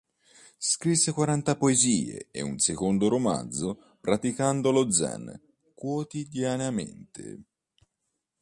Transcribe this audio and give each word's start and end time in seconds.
Scrisse 0.57 1.11
quaranta 1.11 1.55
poesie 1.55 2.29
e 2.31 2.41
un 2.41 2.57
secondo 2.57 3.07
romanzo, 3.07 3.97
praticando 4.01 4.71
lo 4.71 4.89
zen 4.89 5.39
quotidianamente.. 5.75 7.43